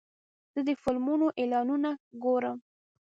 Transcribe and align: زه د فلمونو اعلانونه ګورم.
زه 0.53 0.59
د 0.67 0.69
فلمونو 0.81 1.25
اعلانونه 1.39 1.89
ګورم. 2.23 2.57